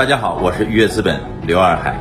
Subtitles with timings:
[0.00, 1.94] 大家好，我是愉悦资本刘二海，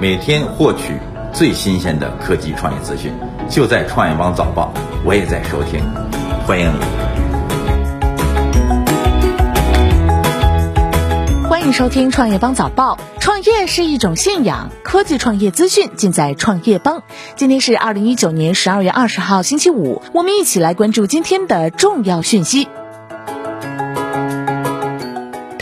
[0.00, 0.98] 每天获取
[1.34, 3.12] 最新鲜的科技创业资讯，
[3.46, 4.72] 就在创业邦早报，
[5.04, 5.82] 我也在收听，
[6.46, 6.78] 欢迎你。
[11.46, 12.96] 欢迎收听创业邦早报。
[13.20, 17.02] 创业是一种信仰，科技创业资讯尽在创业邦。
[17.36, 22.68] 今天是二零一九年十二月二十号星期五，我们一起来关注今天的重要讯息。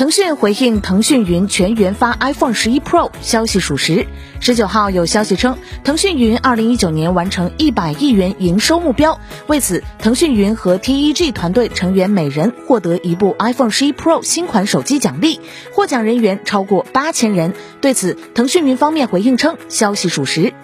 [0.00, 4.06] 腾讯回应腾讯云全员发 iPhone 十一 Pro，消息属实。
[4.40, 15.38] 十九号有消息称，腾讯云二零一九年完成一百亿元营收目标，为此，腾讯云和 TEG 团队成员每人获得一部 iPhone 十一 Pro 新款手机奖励，
[15.74, 17.52] 获奖人员超过八千人。
[17.82, 20.54] 对此，腾讯云方面回应称，消息属实。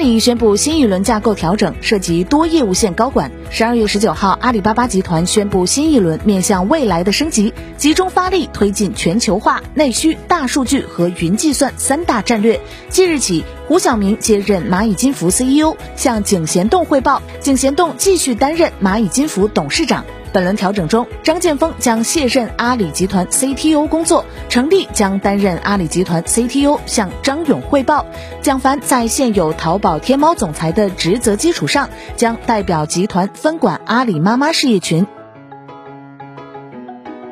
[0.00, 3.30] 阿里宣布新一轮架构调整，涉及多业务线高管。
[3.50, 12.58] 十二月十九号，阿里巴巴集团宣布新一轮面向未来的升级，集中发力推进全球化、内需、大数据和云计算三大战略。
[12.88, 20.02] 即日起，胡晓明接任蚂蚁金服 CEO，向井贤栋汇报，井贤栋继续担任蚂蚁金服董事长。
[20.32, 28.06] 本轮调整中，张建峰将卸任阿里集团 CTO 工作，程立将担任阿里集团 CTO，向张勇汇报。
[28.40, 35.06] 蒋凡在现有淘宝天猫总裁的职责基础上，将代表集团分管阿里妈妈事业群。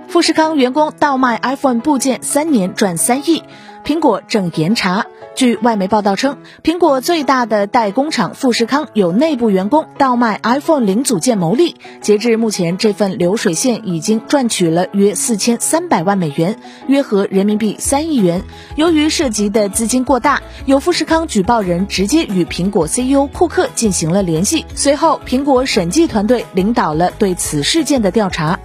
[0.09, 3.45] 富士康员工倒卖 iPhone 部件三年赚三亿，
[3.85, 5.07] 苹果正严查。
[5.35, 11.77] 据外媒报道称，苹果最大的代工厂富士康有内部员工倒卖 iPhone 零组件牟利。
[12.01, 18.43] 截至目前，这份流水线已经赚取了约四千三百万美元，约合人民币三亿元。
[18.75, 24.67] 由于涉及的资金过大，有富士康举报人直接与苹果 CEO 库克进行了联系。
[24.75, 28.59] 随后，苹果审计团队领导了对此事件的调查。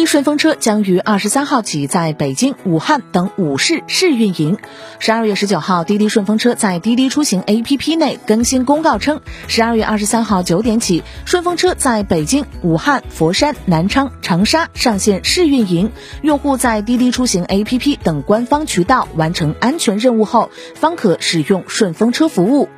[0.00, 4.56] 滴滴顺风车将于二十三号起在北京、武汉等五市试运营。
[4.98, 15.92] 十二月十九号，滴滴顺风车在滴滴出行 APP 内更新公告称，十二月二十三号九点起，顺风车在北京、武汉、佛山、南昌、长沙上线试运营。
[16.22, 22.70] 用户在滴滴出行 APP 等官方渠道完成安全任务后，方可使用顺风车服务。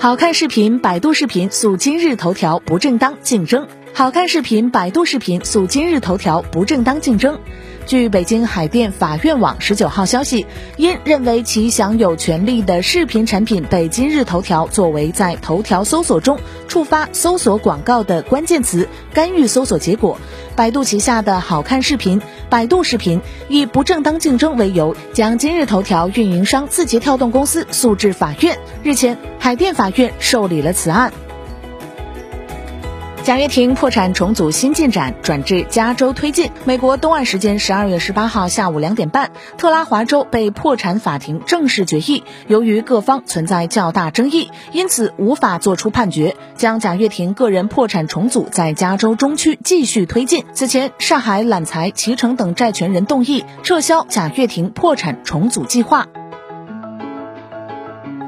[0.00, 3.68] 好看视频，百度视频诉今日头条不正当竞争。
[3.96, 7.40] 好看视频，百度视频诉今日头条不正当竞争。
[7.86, 10.44] 据北京海淀法院网十九号消息，
[10.76, 20.18] 因认为其享有权利的视频产品被今日头条作为在头条搜索中触发搜索广告的关键词，干预搜索结果，
[20.54, 22.20] 百度旗下的好看视频、
[22.50, 28.58] 百度视频以不正当竞争为由，将今日头条运营商字节跳动公司诉至法院。
[28.82, 31.10] 日前，海淀法院受理了此案。
[33.26, 36.48] 贾跃亭破产重组新进展转至加州推进。
[36.64, 50.44] 美国东岸时间十二月十八号下午两点半，特拉华州被破产法庭正式决议，由于各方存在较大争议，因此无法作出判决，将贾跃亭个人破产重组在加州中区继续推进。
[50.52, 56.06] 此前，上海揽财、脐橙等债权人动议撤销贾跃亭破产重组计划。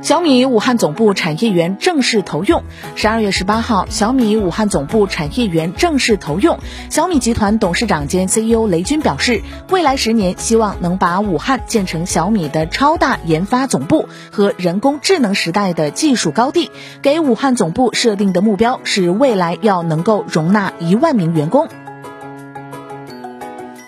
[0.09, 2.63] 小米武汉总部产业园正式投用。
[2.95, 6.59] 十二月十八号，小米武汉总部产业园正式投用。
[6.89, 16.71] 小米集团董事长兼 CEO 雷军表示，未来十年希望能把武汉建成小米的超大研发总部和人工智能时代的技术高地。
[17.03, 21.69] 给武汉总部设定的目标是未来要能够容纳一万名员工。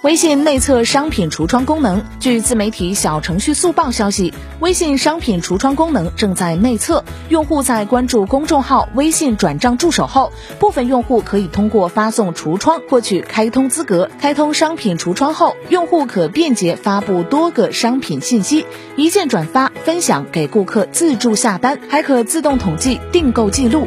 [0.02, 2.02] 微信内测商品橱窗功能。
[2.20, 7.04] 据自媒体小程序速报消息，微信商品橱窗功能正在内测。
[7.28, 14.10] 用户在关注公众号“微信转账助手”后，部分用户可以通过发送橱窗获取开通资格。
[14.18, 18.64] 开通商品橱窗后，用户可便捷发布多个商品信息，
[18.96, 23.86] 一键转发分享给顾客自助下单，还可自动统计订购记录。